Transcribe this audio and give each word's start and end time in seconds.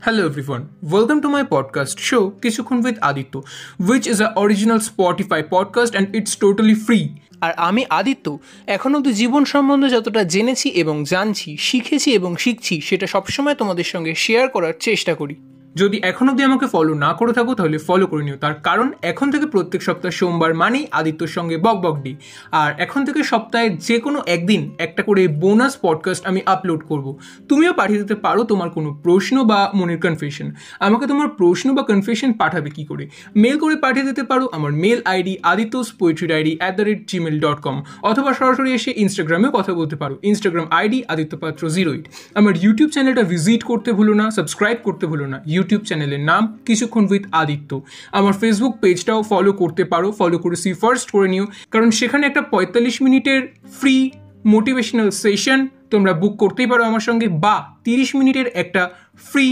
Hello 0.00 0.26
everyone, 0.26 0.68
welcome 0.82 1.20
to 1.20 1.28
my 1.28 1.42
podcast 1.42 1.98
show 1.98 2.30
Kisukhun 2.32 2.82
with 2.82 2.98
Aditya, 3.02 3.40
which 3.78 4.06
is 4.06 4.20
an 4.20 4.32
original 4.36 4.78
Spotify 4.78 5.42
podcast 5.42 5.94
and 5.94 6.14
it's 6.14 6.36
totally 6.36 6.74
free. 6.76 7.04
আর 7.40 7.52
আমি 7.68 7.82
আদিত্য 7.90 8.26
এখন 8.66 8.90
অব্দি 8.94 9.12
জীবন 9.12 9.42
সম্বন্ধে 9.44 9.88
যতটা 9.88 10.22
জেনেছি 10.24 10.68
এবং 10.82 10.96
জানছি 11.04 11.50
শিখেছি 11.58 12.08
এবং 12.14 12.30
শিখছি 12.36 12.74
সেটা 12.80 13.06
সবসময় 13.06 13.54
তোমাদের 13.54 13.84
সঙ্গে 13.84 14.12
শেয়ার 14.14 14.46
করার 14.48 14.74
চেষ্টা 14.80 15.12
করি 15.14 15.36
যদি 15.76 16.00
এখন 16.02 16.28
অবধি 16.28 16.42
আমাকে 16.42 16.66
ফলো 16.66 16.94
না 16.94 17.12
করে 17.12 17.32
থাকো, 17.32 17.54
তাহলে 17.54 17.78
ফলো 17.78 18.06
করে 18.06 18.24
নিও। 18.24 18.36
তার 18.36 18.54
কারণ, 18.54 18.92
এখন 19.02 19.30
থেকে 19.30 19.46
প্রত্যেক 19.46 19.82
সপ্তাহ 19.82 20.10
সোমবার 20.10 20.54
মানেই 20.54 20.86
আদিত্যর 20.90 21.26
সঙ্গে 21.26 21.56
বক 21.56 21.76
বক 21.76 21.96
ডি। 22.02 22.16
আর 22.52 22.70
এখন 22.78 23.04
থেকে 23.04 23.22
সপ্তাহে 23.22 23.70
যে 23.70 23.98
কোনো 23.98 24.22
একদিন 24.26 24.74
একটা 24.78 25.02
করে 25.02 25.28
বোনাস 25.28 25.78
পডকাস্ট 25.82 26.26
আমি 26.26 26.40
আপলোড 26.46 26.82
করব। 26.84 27.18
তুমিও 27.48 27.72
পাঠিয়ে 27.72 28.00
দিতে 28.02 28.14
পারো 28.14 28.44
তোমার 28.44 28.70
কোনো 28.70 29.00
প্রশ্ন 29.02 29.44
বা 29.44 29.70
মনের 29.74 30.00
কনফিউশন 30.00 30.54
আমাকে 30.80 31.06
তোমার 31.06 31.28
প্রশ্ন 31.28 31.74
বা 31.74 31.82
কনফিউশন 31.82 32.32
পাঠাবে 32.32 32.70
কি 32.70 32.84
করে? 32.84 33.08
মেল 33.36 33.58
করে 33.58 33.76
পাঠিয়ে 33.76 34.06
দিতে 34.06 34.22
পারো 34.22 34.48
আমার 34.52 34.72
mail 34.72 35.02
ID 35.04 35.36
Adityas 35.42 35.92
poetry 35.92 36.26
diary 36.26 36.56
at 36.58 36.76
the 36.76 36.82
rate 36.82 37.00
Gmail 37.10 37.40
dot 37.40 37.60
com 37.60 37.82
অথবা 38.02 38.34
সরাসরি 38.34 38.72
এসে 38.72 38.90
ইনস্টাগ্রামেও 38.96 39.50
কথা 39.50 39.74
বলতে 39.74 39.96
পারো। 39.96 40.18
Instagram 40.22 40.66
ID 40.70 41.02
Adityapatra 41.08 41.62
zero 41.70 41.92
eight 41.94 42.06
আমার 42.34 42.54
ইউটিউব 42.62 42.90
চ্যানেলটা 42.90 43.22
ভিজিট 43.22 43.62
করতে 43.62 43.92
ভুলো 43.92 44.14
না 44.14 44.30
সাবস্ক্রাইব 44.30 44.78
করতে 44.82 45.06
ভুলো 45.06 45.26
না। 45.26 45.38
ইউটিউব 45.46 45.64
চ্যানেলের 45.74 46.20
নাম 46.20 46.58
কিছুক্ষণ 46.66 47.04
উইথ 47.10 47.24
আদিত্য। 47.32 47.70
আমার 48.12 48.32
ফেসবুক 48.32 48.74
পেজটাও 48.80 49.22
ফলো 49.22 49.52
করতে 49.52 49.84
পারো 49.84 50.12
ফলো 50.12 50.38
করে 50.38 50.56
সি 50.56 50.72
ফার্স্ট 50.72 51.10
করে 51.10 51.28
নিও। 51.28 51.46
কারণ 51.70 51.90
সেখানে 51.90 52.26
একটা 52.26 52.42
পঁয়তাল্লিশ 52.42 53.02
মিনিটের 53.02 53.40
ফ্রি 53.80 54.10
মোটিভেশনাল 54.46 55.10
সেশন 55.10 55.68
তোমরা 55.90 56.12
বুক 56.12 56.36
করতেই 56.36 56.66
পারো 56.66 56.84
আমার 56.84 57.00
সঙ্গে, 57.00 57.28
বা 57.28 57.56
তিরিশ 57.84 58.10
মিনিটের 58.14 58.46
একটা 58.46 58.90
ফ্রি 59.30 59.46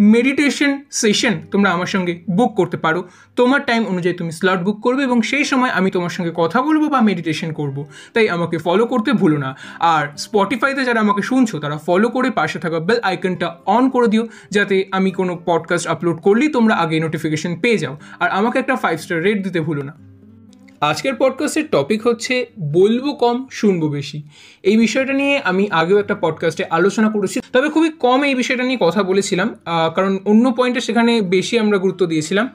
মেডিটেশন 0.00 0.82
সেশন 0.90 1.40
তোমরা 1.50 1.70
আমার 1.70 1.86
সঙ্গে 1.86 2.22
বুক 2.30 2.54
করতে 2.54 2.76
পারো। 2.76 3.08
তোমার 3.36 3.64
টাইম 3.66 3.86
অনুযায়ী 3.86 4.16
তুমি 4.16 4.32
স্লট 4.32 4.60
বুক 4.60 4.80
করবে 4.80 5.02
এবং 5.02 5.22
সেই 5.22 5.44
সময় 5.44 5.70
আমি 5.70 5.90
তোমার 5.90 6.10
সঙ্গে 6.10 6.32
কথা 6.34 6.62
বলব 6.62 6.88
বা 6.88 7.00
মেডিটেশন 7.00 7.52
করব। 7.52 7.86
তাই 8.12 8.28
আমাকে 8.28 8.58
ফলো 8.58 8.86
করতে 8.86 9.12
ভুলো 9.12 9.36
না। 9.36 9.56
আর 9.80 10.08
স্পটিফাইতে 10.16 10.84
যারা 10.84 11.00
আমাকে 11.00 11.22
শুনছো, 11.22 11.58
তারা 11.58 11.78
ফলো 11.78 12.08
করে 12.08 12.30
পাশে 12.30 12.58
থাকা 12.58 12.80
বেল 12.80 13.00
আইকনটা 13.02 13.56
অন 13.66 13.90
করে 13.90 14.06
দিও, 14.06 14.28
যাতে 14.50 14.84
আমি 14.92 15.10
কোনো 15.10 15.42
পডকাস্ট 15.44 15.86
আপলোড 15.86 16.20
করলেই 16.20 16.48
তোমরা 16.48 16.74
আগে 16.74 17.00
নোটিফিকেশন 17.00 17.60
পেয়ে 17.60 17.78
যাও। 17.78 17.98
আর 18.18 18.30
আমাকে 18.30 18.58
একটা 18.58 18.76
ফাইভ 18.76 18.98
স্টার 19.00 19.22
রেট 19.22 19.44
দিতে 19.44 19.60
ভুলো 19.60 19.82
না। 19.82 20.09
আজকের 20.80 21.14
পডকাস্টের 21.18 21.66
টপিক 21.70 22.06
হচ্ছে, 22.06 22.46
বলব 22.72 23.04
কম, 23.12 23.36
শুনব 23.50 23.82
বেশি। 23.88 24.22
এই 24.62 24.76
বিষয়টা 24.76 25.12
নিয়ে 25.12 25.34
আমি 25.44 25.68
আগেও 25.70 25.98
একটা 25.98 26.14
পডকাস্টে 26.14 26.64
আলোচনা 26.70 27.08
করেছি, 27.10 27.40
তবে 27.52 27.68
খুবই 27.68 27.90
কম 27.98 28.24
এই 28.24 28.34
বিষয়টা 28.34 28.64
নিয়ে 28.64 28.78
কথা 28.80 29.02
বলেছিলাম 29.02 29.48
কারণ 29.94 30.18
অন্য 30.24 30.44
পয়েন্টে 30.56 30.80
সেখানে 30.80 31.12
বেশি 31.22 31.58
আমরা 31.58 31.78
গুরুত্ব 31.78 32.06
দিয়েছিলাম। 32.06 32.46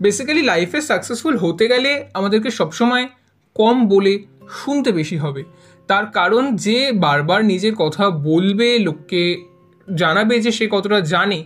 বেসিক্যালি 0.00 0.42
লাইফে 0.42 0.80
সাকসেসফুল 0.80 1.36
হতে 1.36 1.68
গেলে 1.68 1.90
আমাদেরকে 2.14 2.50
সবসময় 2.50 3.04
কম 3.56 3.88
বলে 3.88 4.12
শুনতে 4.64 4.92
বেশি 4.92 5.16
হবে। 5.16 5.42
তার 5.86 6.06
কারণ 6.06 6.56
যে 6.56 6.78
বারবার 6.92 7.44
নিজের 7.44 7.74
কথা 7.74 8.10
বলবে, 8.10 8.78
লোককে 8.78 9.22
জানাবে 9.94 10.40
যে 10.40 10.50
সে 10.50 10.68
কতটা 10.70 11.00
জানে, 11.00 11.44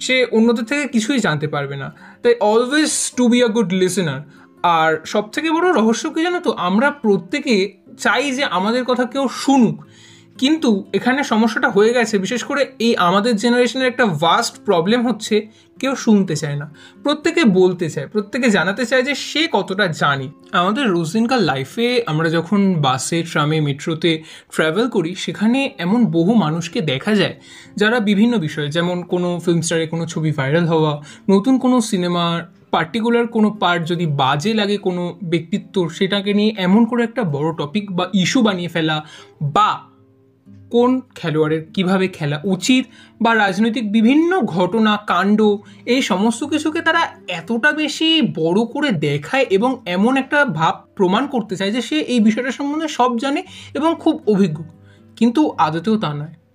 সে 0.00 0.26
অন্যদের 0.30 0.64
থেকে 0.64 0.84
কিছুই 0.88 1.18
জানতে 1.18 1.46
পারবে 1.48 1.76
না। 1.76 1.88
তাই 2.22 2.34
always 2.40 3.12
to 3.16 3.28
be 3.28 3.38
a 3.42 3.46
good 3.46 3.72
listener 3.72 4.20
আর 4.66 4.90
সব 5.06 5.24
থেকে 5.30 5.48
বড় 5.50 5.66
রহস্য 5.72 6.04
কি 6.08 6.20
জানো 6.22 6.40
তো? 6.40 6.50
আমরা 6.52 6.88
প্রত্যেকে 6.90 7.56
চাই 7.98 8.24
যে 8.32 8.44
আমাদের 8.44 8.84
কথা 8.84 9.04
কেউ 9.04 9.24
শুনুক। 9.28 9.76
কিন্তু 10.38 10.70
এখানে 10.98 11.20
সমস্যাটা 11.32 11.68
হয়ে 11.76 11.92
গেছে, 11.96 12.14
বিশেষ 12.24 12.42
করে 12.48 12.62
এই 12.86 12.92
আমাদের 13.08 13.32
জেনারেশনের 13.42 13.90
একটা 13.92 14.04
ভাস্ট 14.24 14.54
প্রবলেম 14.68 15.00
হচ্ছে 15.08 15.36
কেউ 15.80 15.92
শুনতে 16.04 16.34
চায় 16.42 16.58
না, 16.62 16.66
প্রত্যেকে 17.04 17.42
বলতে 17.60 17.86
চায়, 17.94 18.06
প্রত্যেকে 18.14 18.48
জানাতে 18.56 18.84
চায় 18.90 19.04
যে 19.08 19.14
সে 19.28 19.42
কতটা 19.56 19.84
জানে। 20.02 20.26
আমাদের 20.60 20.84
রোজদিনকার 20.94 21.40
লাইফে 21.50 21.88
আমরা 22.06 22.28
যখন 22.36 22.60
বাসে 22.86 23.18
ট্রামে 23.30 23.58
মেট্রোতে 23.66 24.12
ট্রাভেল 24.54 24.86
করি, 24.88 25.10
সেখানে 25.24 25.58
এমন 25.78 26.00
বহু 26.16 26.32
মানুষকে 26.44 26.78
দেখা 26.92 27.12
যায় 27.20 27.34
যারা 27.76 27.98
বিভিন্ন 28.08 28.34
বিষয়ে, 28.46 28.68
যেমন 28.68 28.96
কোনো 29.12 29.28
ফিল্ম 29.44 29.60
স্টারে 29.66 29.86
কোনো 29.86 30.04
ছবি 30.12 30.30
ভাইরাল 30.38 30.66
হওয়া, 30.72 30.92
নতুন 31.30 31.54
কোনো 31.58 31.76
সিনেমার 31.90 32.36
পার্টিকুলার 32.74 33.26
কোনো 33.26 33.48
পার্ট 33.62 33.82
যদি 33.88 34.06
বাজে 34.22 34.52
লাগে 34.54 34.76
কোনো 34.78 35.02
ব্যক্তিত্ব, 35.32 35.74
সেটাকে 35.88 36.30
নিয়ে 36.38 36.50
এমন 36.66 36.82
করে 36.90 37.02
একটা 37.04 37.22
বড় 37.36 37.48
টপিক 37.60 37.84
বা 37.98 38.04
ইস্যু 38.22 38.40
বানিয়ে 38.42 38.70
ফেলা, 38.74 38.96
বা 39.56 39.70
কোন 40.70 41.00
খেলোয়াড়ের 41.14 41.66
কীভাবে 41.74 42.08
খেলা 42.08 42.40
উচিত 42.44 42.84
বা 43.22 43.34
রাজনৈতিক 43.34 43.92
বিভিন্ন 43.92 44.40
ঘটনা, 44.40 44.96
কাণ্ড, 44.96 45.42
এই 45.86 46.02
সমস্ত 46.02 46.44
কিছুকে 46.44 46.80
তারা 46.80 47.02
এতটা 47.28 47.72
বেশি 47.72 48.22
বড় 48.22 48.64
করে 48.64 48.90
দেখায় 48.90 49.46
এবং 49.50 49.82
এমন 49.86 50.16
একটা 50.16 50.44
ভাব 50.44 50.74
প্রমাণ 50.96 51.26
করতে 51.26 51.56
চায় 51.56 51.72
যে 51.72 51.82
সে 51.82 52.00
এই 52.00 52.20
বিষয়টা 52.20 52.50
সম্বন্ধে 52.50 52.88
সব 52.88 53.18
জানে 53.18 53.42
এবং 53.74 53.94
খুব 53.98 54.22
অভিজ্ঞ। 54.26 54.62
কিন্তু 55.16 55.50
আদতেও 55.58 55.96
তা 55.96 56.14
নয়। 56.14 56.45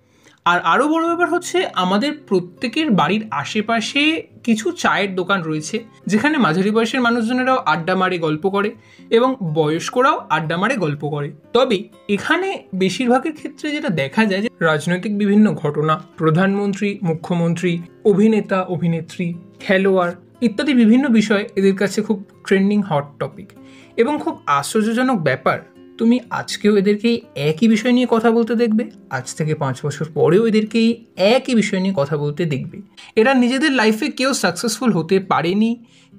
আর 0.46 0.60
আরও 0.64 0.88
বড় 0.88 1.08
ব্যাপার 1.08 1.30
হচ্ছে, 1.30 1.66
আমাদের 1.74 2.12
প্রত্যেকের 2.28 2.92
বাড়ির 2.92 3.24
আশেপাশে 3.32 4.24
কিছু 4.44 4.72
চায়ের 4.72 5.16
দোকান 5.16 5.44
রয়েছে, 5.44 5.80
যেখানে 6.08 6.38
মাঝারি 6.38 6.72
বয়সের 6.72 7.02
মানুষজনেরাও 7.02 7.64
আড্ডা 7.66 7.96
মারে, 7.96 8.18
গল্প 8.18 8.50
করে 8.50 8.72
এবং 9.10 9.36
বয়স্করাও 9.54 10.28
আড্ডা 10.30 10.58
মারে, 10.58 10.76
গল্প 10.76 11.10
করে। 11.10 11.32
তবে 11.54 11.84
এখানে 12.08 12.64
বেশিরভাগের 12.74 13.34
ক্ষেত্রে 13.34 13.72
যেটা 13.72 13.90
দেখা 13.90 14.26
যায় 14.26 14.42
যে, 14.42 14.50
রাজনৈতিক 14.62 15.18
বিভিন্ন 15.18 15.54
ঘটনা, 15.54 16.02
প্রধানমন্ত্রী, 16.18 17.00
মুখ্যমন্ত্রী, 17.04 17.82
অভিনেতা, 18.06 18.62
অভিনেত্রী, 18.64 19.34
খেলোয়াড় 19.60 20.14
ইত্যাদি 20.42 20.74
বিভিন্ন 20.74 21.10
বিষয় 21.10 21.46
এদের 21.56 21.76
কাছে 21.76 22.02
খুব 22.02 22.18
ট্রেন্ডিং 22.48 22.82
হট 22.82 23.06
টপিক 23.20 23.50
এবং 23.98 24.20
খুব 24.20 24.42
আশ্চর্যজনক 24.48 25.18
ব্যাপার 25.18 25.58
তুমি 26.02 26.20
আজকেও 26.30 26.74
এদেরকে 26.78 27.10
একই 27.36 27.68
বিষয় 27.68 27.92
নিয়ে 27.92 28.08
কথা 28.10 28.32
বলতে 28.32 28.54
দেখবে, 28.56 28.84
আজ 29.10 29.26
থেকে 29.36 29.54
পাঁচ 29.56 29.86
বছর 29.86 30.06
পরেও 30.14 30.48
এদেরকেই 30.48 30.90
একই 31.18 31.56
বিষয় 31.56 31.80
নিয়ে 31.80 31.96
কথা 31.98 32.16
বলতে 32.18 32.46
দেখবে। 32.46 32.78
এরা 33.16 33.34
নিজেদের 33.34 33.72
লাইফে 33.72 34.08
কেউ 34.10 34.34
সাকসেসফুল 34.34 34.92
হতে 34.92 35.20
পারেনি, 35.20 35.72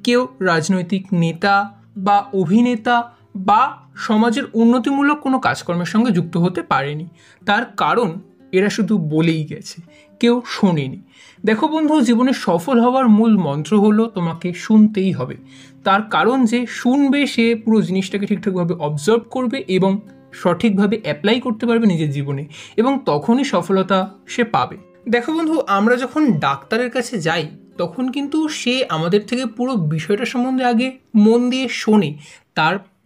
কেউ 0.04 0.20
রাজনৈতিক 0.40 1.02
নেতা 1.12 1.54
বা 1.96 2.16
অভিনেতা 2.34 2.96
বা 3.36 3.62
সমাজের 3.96 4.44
উন্নতিমূলক 4.54 5.18
কোনো 5.20 5.38
কাজকর্মের 5.38 5.86
সঙ্গে 5.86 6.10
যুক্ত 6.10 6.36
হতে 6.36 6.62
পারেনি। 6.62 7.06
তার 7.46 7.64
কারণ 7.76 8.08
এরা 8.52 8.68
শুধু 8.68 8.98
বলেই 8.98 9.44
গেছে, 9.44 9.82
কেউ 10.20 10.42
শোনেনি। 10.46 11.00
দেখো 11.44 11.68
বন্ধু, 11.68 12.00
জীবনে 12.00 12.32
সফল 12.32 12.80
হওয়ার 12.80 13.08
মূল 13.08 13.36
মন্ত্র 13.36 13.80
হলো 13.80 14.06
তোমাকে 14.06 14.52
শুনতেই 14.52 15.12
হবে। 15.12 15.36
তার 15.84 16.02
কারণ 16.02 16.44
যে 16.44 16.66
শুনবে, 16.66 17.26
সে 17.26 17.54
পুরো 17.54 17.80
জিনিসটাকে 17.80 18.26
ঠিকঠাকভাবে 18.26 18.74
অবজার্ভ 18.74 19.22
করবে 19.30 19.64
এবং 19.68 20.00
সঠিকভাবে 20.32 21.00
অ্যাপ্লাই 21.02 21.40
করতে 21.40 21.66
পারবে 21.66 21.86
নিজের 21.86 22.10
জীবনে 22.10 22.46
এবং 22.76 22.98
তখনই 23.06 23.44
সফলতা 23.44 23.98
সে 24.26 24.44
পাবে। 24.44 24.76
দেখো 25.08 25.30
বন্ধু, 25.32 25.60
আমরা 25.68 25.96
যখন 25.96 26.22
ডাক্তারের 26.38 26.90
কাছে 26.90 27.20
যাই, 27.20 27.44
তখন 27.78 28.04
কিন্তু 28.10 28.48
সে 28.48 28.74
আমাদের 28.88 29.22
থেকে 29.26 29.46
পুরো 29.46 29.72
বিষয়টা 29.76 30.24
সম্বন্ধে 30.24 30.64
আগে 30.64 30.88
মন 31.14 31.50
দিয়ে 31.50 31.66
শোনে। 31.68 32.10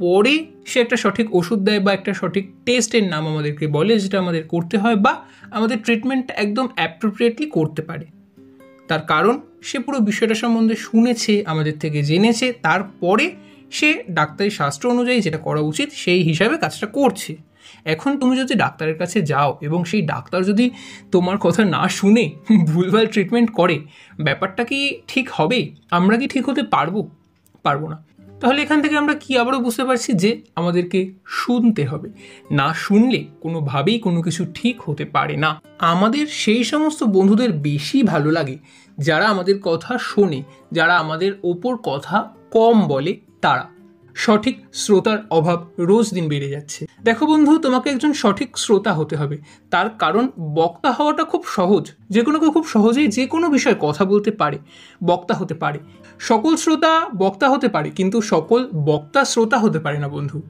তারপরে 0.00 0.44
সে 0.66 0.80
একটা 0.80 0.96
সঠিক 0.96 1.34
ওষুধ 1.34 1.58
দেয় 1.58 1.80
বা 1.80 1.92
একটা 1.92 2.14
সঠিক 2.14 2.44
টেস্টের 2.64 3.04
নাম 3.04 3.28
আমাদেরকে 3.28 3.66
বলে 3.66 3.98
যেটা 3.98 4.18
আমাদের 4.18 4.48
করতে 4.48 4.78
হয় 4.78 4.96
বা 4.96 5.12
আমাদের 5.50 5.78
ট্রিটমেন্ট 5.82 6.30
একদম 6.30 6.68
অ্যাপ্রোপ্রিয়েটলি 6.74 7.46
করতে 7.50 7.82
পারে। 7.82 8.06
তার 8.88 9.00
কারণ, 9.00 9.40
সে 9.62 9.78
পুরো 9.78 9.98
বিষয়টা 10.00 10.34
সম্বন্ধে 10.34 10.76
শুনেছে, 10.76 11.42
আমাদের 11.46 11.78
থেকে 11.78 12.02
জেনেছে, 12.02 12.52
তারপরে 12.62 13.30
সে 13.70 14.02
ডাক্তারি 14.10 14.50
শাস্ত্র 14.50 14.90
অনুযায়ী 14.90 15.20
যেটা 15.20 15.38
করা 15.38 15.60
উচিত 15.60 15.88
সেই 15.94 16.22
হিসাবে 16.22 16.58
কাজটা 16.58 16.86
করছে। 16.86 17.36
এখন 17.84 18.18
তুমি 18.18 18.34
যদি 18.36 18.54
ডাক্তারের 18.54 18.98
কাছে 18.98 19.22
যাও 19.22 19.58
এবং 19.60 19.84
সেই 19.84 20.02
ডাক্তার 20.02 20.44
যদি 20.44 20.70
তোমার 21.12 21.36
কথা 21.38 21.64
না 21.64 21.88
শুনে 21.88 22.24
ভুলভাল 22.66 23.06
ট্রিটমেন্ট 23.06 23.48
করে, 23.50 23.76
ব্যাপারটা 24.20 24.64
কি 24.64 24.80
ঠিক 25.08 25.26
হবে? 25.32 25.60
আমরা 25.90 26.16
কি 26.18 26.26
ঠিক 26.28 26.48
হতে 26.48 26.62
পারব? 26.62 27.10
পারব 27.62 27.88
না। 27.88 28.15
তাহলে 28.40 28.62
এখান 28.62 28.82
থেকে 28.82 28.96
আমরা 28.96 29.14
কি 29.14 29.38
আবারও 29.38 29.58
বুঝতে 29.58 29.84
পারছি 29.84 30.12
যে 30.12 30.42
আমাদেরকে 30.56 31.12
শুনতে 31.26 31.86
হবে? 31.86 32.10
না 32.50 32.74
শুনলে 32.74 33.24
কোনোভাবেই 33.40 33.98
কোনো 33.98 34.22
কিছু 34.22 34.46
ঠিক 34.54 34.82
হতে 34.82 35.04
পারে 35.04 35.36
না। 35.36 35.60
আমাদের 35.78 36.26
সেই 36.26 36.64
সমস্ত 36.64 37.04
বন্ধুদের 37.04 37.52
বেশি 37.52 38.02
ভালো 38.02 38.30
লাগে 38.30 38.58
যারা 38.98 39.26
আমাদের 39.26 39.60
কথা 39.60 39.98
শোনে, 39.98 40.42
যারা 40.72 40.98
আমাদের 40.98 41.32
ওপর 41.44 41.76
কথা 41.76 42.34
কম 42.50 42.86
বলে 42.86 43.20
তারা। 43.40 43.75
সঠিক 44.18 44.56
শ্রোতার 44.72 45.18
অভাব 45.30 45.64
রোজ 45.78 46.14
দিন 46.14 46.28
বেড়ে 46.28 46.48
যাচ্ছে। 46.48 46.86
দেখো 47.02 47.26
বন্ধু, 47.26 47.58
তোমাকে 47.58 47.90
একজন 47.90 48.12
সঠিক 48.12 48.58
শ্রোতা 48.58 48.92
হতে 48.92 49.16
হবে। 49.16 49.36
তার 49.70 49.88
কারণ 49.90 50.28
বক্তা 50.38 50.92
হওয়াটা 50.92 51.24
খুব 51.24 51.44
সহজ। 51.46 51.90
যে 52.10 52.22
কোনো 52.22 52.38
কেউ 52.38 52.50
খুব 52.50 52.66
সহজেই 52.66 53.08
যে 53.08 53.26
কোনো 53.26 53.48
বিষয়ে 53.48 53.74
কথা 53.80 54.04
বলতে 54.04 54.30
পারে, 54.30 54.58
বক্তা 55.04 55.34
হতে 55.34 55.54
পারে। 55.54 55.78
সকল 56.18 56.56
শ্রোতা 56.56 57.06
বক্তা 57.16 57.50
হতে 57.50 57.68
পারে, 57.68 57.90
কিন্তু 57.90 58.20
সকল 58.20 58.68
বক্তা 58.74 59.24
শ্রোতা 59.24 59.58
হতে 59.58 59.78
পারে 59.78 59.98
না 59.98 60.08
বন্ধু। 60.08 60.42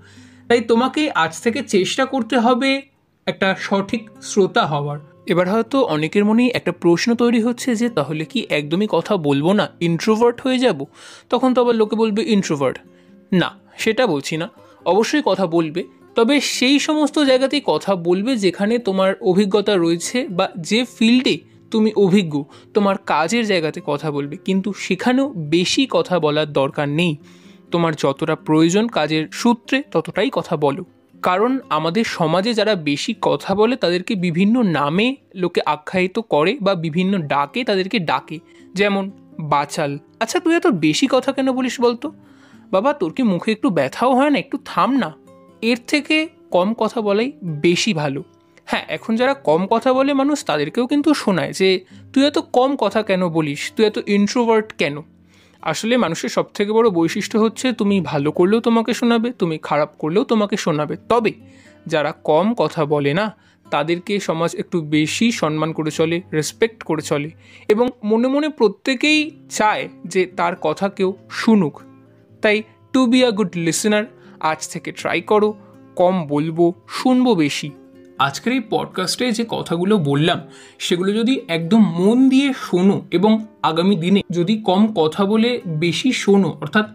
তাই 0.49 0.61
তোমাকে 0.61 1.11
আজ 1.15 1.43
থেকে 1.43 1.63
চেষ্টা 1.63 2.05
করতে 2.05 2.39
হবে 2.39 2.83
একটা 3.27 3.57
সঠিক 3.61 4.11
শ্রোতা 4.23 4.67
হওয়ার। 4.67 4.99
এবার 5.27 5.51
হয়তো 5.51 5.83
অনেকের 5.83 6.25
মনেই 6.25 6.51
একটা 6.55 6.73
প্রশ্ন 6.73 7.15
তৈরি 7.15 7.43
হচ্ছে 7.43 7.75
যে, 7.75 7.89
তাহলে 7.89 8.25
কি 8.25 8.47
একদমই 8.49 8.89
কথা 8.91 9.17
বলব 9.17 9.53
না? 9.53 9.69
ইন্ট্রোভার্ট 9.81 10.41
হয়ে 10.41 10.59
যাব? 10.59 10.85
তখন 11.31 11.55
তো 11.55 11.63
আবার 11.63 11.75
লোকে 11.75 11.97
বলবে 11.97 12.23
ইন্ট্রোভার্ট 12.23 12.79
না, 13.37 13.51
সেটা 13.79 14.07
বলছি 14.07 14.37
না। 14.37 14.51
অবশ্যই 14.85 15.23
কথা 15.25 15.47
বলবে। 15.47 15.85
তবে 16.15 16.41
সেই 16.41 16.79
সমস্ত 16.79 17.19
জায়গাতেই 17.19 17.63
কথা 17.65 17.95
বলবে 17.97 18.37
যেখানে 18.37 18.79
তোমার 18.79 19.15
অভিজ্ঞতা 19.21 19.77
রয়েছে 19.77 20.29
বা 20.29 20.51
যে 20.61 20.85
ফিল্ডে 20.99 21.39
তুমি 21.71 21.93
অভিজ্ঞ, 21.97 22.43
তোমার 22.75 22.97
কাজের 23.07 23.47
জায়গাতে 23.47 23.81
কথা 23.87 24.11
বলবে। 24.11 24.37
কিন্তু 24.37 24.73
সেখানেও 24.73 25.33
বেশি 25.37 25.87
কথা 25.91 26.19
বলার 26.21 26.53
দরকার 26.53 26.89
নেই। 26.89 27.17
তোমার 27.71 27.93
যতটা 27.99 28.37
প্রয়োজন 28.37 28.89
কাজের 28.89 29.27
সূত্রে 29.33 29.83
ততটাই 29.93 30.31
কথা 30.33 30.57
বলো। 30.57 30.85
কারণ 31.23 31.59
আমাদের 31.69 32.05
সমাজে 32.05 32.55
যারা 32.55 32.75
বেশি 32.75 33.15
কথা 33.21 33.55
বলে 33.55 33.77
তাদেরকে 33.77 34.15
বিভিন্ন 34.15 34.63
নামে 34.63 35.17
লোকে 35.35 35.61
আখ্যায়িত 35.67 36.19
করে 36.19 36.59
বা 36.61 36.75
বিভিন্ন 36.75 37.19
ডাকে 37.19 37.65
তাদেরকে 37.65 37.99
ডাকে। 37.99 38.39
যেমন 38.75 39.11
বাচাল। 39.41 39.99
আচ্ছা 40.21 40.41
তুই 40.41 40.55
এত 40.57 40.67
বেশি 40.67 41.07
কথা 41.11 41.33
কেন 41.33 41.53
বলিস 41.53 41.81
বলতো? 41.81 42.13
বাবা, 42.71 42.93
তোর 42.93 43.13
কি 43.13 43.23
মুখে 43.23 43.53
একটু 43.53 43.71
ব্যথাও 43.71 44.15
হয় 44.15 44.31
না? 44.31 44.39
একটু 44.39 44.59
থাম 44.65 44.97
না। 44.97 45.15
এর 45.63 45.77
থেকে 45.87 46.29
কম 46.51 46.75
কথা 46.75 47.01
বলাই 47.01 47.33
বেশি 47.43 47.95
ভালো। 47.95 48.25
হ্যাঁ 48.65 48.85
এখন 48.89 49.17
যারা 49.17 49.35
কম 49.35 49.67
কথা 49.67 49.93
বলে 49.93 50.13
মানুষ, 50.13 50.45
তাদেরকেও 50.45 50.87
কিন্তু 50.87 51.15
শোনায় 51.15 51.53
যে, 51.53 51.85
তুই 52.13 52.27
এত 52.27 52.39
কম 52.39 52.77
কথা 52.77 53.03
কেন 53.03 53.29
বলিস? 53.29 53.73
তুই 53.77 53.87
এত 53.87 53.99
ইন্ট্রোভার্ট 54.07 54.73
কেন? 54.73 55.03
আসলে 55.63 55.97
মানুষের 55.97 56.29
সব 56.29 56.45
থেকে 56.55 56.73
বড় 56.73 56.91
বৈশিষ্ট্য 56.91 57.39
হচ্ছে, 57.39 57.73
তুমি 57.73 58.01
ভালো 58.01 58.33
করলেও 58.33 58.61
তোমাকে 58.61 58.95
শোনাবে, 58.95 59.33
তুমি 59.33 59.59
খারাপ 59.63 59.89
করলেও 59.99 60.25
তোমাকে 60.25 60.57
শোনাবে। 60.57 60.97
তবে 61.09 61.33
যারা 61.87 62.13
কম 62.13 62.55
কথা 62.55 62.85
বলে 62.85 63.15
না, 63.15 63.37
তাদেরকে 63.71 64.21
সমাজ 64.21 64.57
একটু 64.57 64.81
বেশি 64.81 65.33
সম্মান 65.33 65.73
করে 65.73 65.91
চলে 65.91 66.23
রেসপেক্ট 66.33 66.83
করে 66.83 67.03
চলে। 67.03 67.31
এবং 67.69 67.89
মনে 68.05 68.29
মনে 68.29 68.49
প্রত্যেকেই 68.49 69.31
চায় 69.51 69.89
যে, 70.05 70.27
তার 70.27 70.57
কথা 70.57 70.89
কেউ 70.89 71.15
শুনুক। 71.31 71.81
তাই 72.47 72.63
to 72.93 73.07
be 73.07 73.25
a 73.25 73.31
good 73.31 73.53
listener 73.57 74.05
আজ 74.41 74.69
থেকে 74.69 74.93
ট্রাই 74.93 75.21
করো, 75.21 75.55
কম 75.97 76.27
বলব, 76.27 76.73
শুনব 76.89 77.35
বেশি। 77.35 77.71
আজকের 78.19 78.53
এই 78.53 78.61
পডকাস্টে 78.71 79.33
যে 79.33 79.45
কথাগুলো 79.49 79.99
বললাম, 79.99 80.41
সেগুলো 80.79 81.13
যদি 81.13 81.41
একদম 81.49 81.79
মন 81.79 82.29
দিয়ে 82.29 82.53
শোনো 82.57 83.03
এবং 83.11 83.47
আগামী 83.63 83.97
দিনে 83.97 84.21
যদি 84.31 84.63
কম 84.63 84.93
কথা 84.95 85.25
বলে 85.25 85.61
বেশি 85.67 86.13
শোনো, 86.13 86.59
অর্থাৎ 86.61 86.87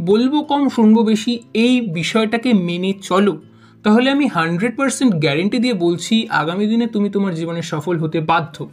বলব 0.00 0.42
কম, 0.42 0.68
শুনব 0.68 1.02
বেশি, 1.02 1.40
এই 1.54 1.80
বিষয়টাকে 1.80 2.52
মেনে 2.52 2.92
চলো, 3.02 3.42
তাহলে 3.82 4.10
আমি 4.10 4.26
হান্ড্রেড 4.28 4.76
পার্সেন্ট 4.76 5.14
গ্যারেন্টি 5.14 5.58
দিয়ে 5.58 5.74
বলছি, 5.74 6.28
আগামী 6.30 6.66
দিনে 6.66 6.86
তুমি 6.86 7.10
তোমার 7.10 7.34
জীবনে 7.34 7.62
সফল 7.62 7.98
হতে 7.98 8.20
বাধ্য। 8.20 8.68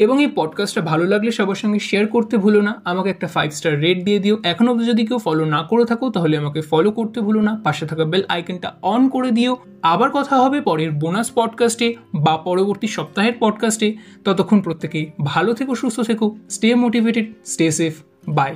এবং 0.00 0.20
এই 0.20 0.30
পডকাস্টটা 0.34 0.80
ভালো 0.80 1.04
লাগলে 1.04 1.30
সবার 1.30 1.54
সঙ্গে 1.54 1.78
শেয়ার 1.78 2.06
করতে 2.06 2.36
ভুলো 2.36 2.60
না। 2.60 2.82
আমাকে 2.84 3.10
একটা 3.10 3.26
ফাইভ 3.26 3.52
স্টার 3.52 3.80
রেট 3.80 4.04
দিয়ে 4.04 4.18
দিও। 4.18 4.38
এখন 4.42 4.68
অবধি 4.68 4.84
যদি 4.84 5.06
কেউ 5.06 5.18
ফলো 5.18 5.44
না 5.44 5.62
করে 5.62 5.84
থাকো, 5.84 6.10
তাহলে 6.10 6.36
আমাকে 6.36 6.60
ফলো 6.60 6.90
করতে 6.90 7.20
ভুলো 7.20 7.40
না। 7.40 7.60
পাশে 7.64 7.86
থাকা 7.86 8.04
বেল 8.04 8.22
আইকনটা 8.28 8.72
অন 8.82 9.08
করে 9.08 9.30
দিও। 9.30 9.56
আবার 9.82 10.10
কথা 10.10 10.36
হবে 10.36 10.60
পরের 10.60 10.90
বোনাস 10.90 11.30
পডকাস্টে 11.34 11.94
বা 12.14 12.36
পরবর্তী 12.36 12.86
সপ্তাহের 12.86 13.32
পডকাস্টে 13.40 13.94
ততক্ষণ 14.24 14.60
প্রত্যেকেই 14.60 15.10
ভালো 15.24 15.54
থেকো, 15.54 15.74
সুস্থ 15.74 16.00
থেকো 16.00 16.36
stay 16.50 16.74
motivated 16.74 17.32
stay 17.44 17.70
safe 17.70 17.94
bye 18.28 18.54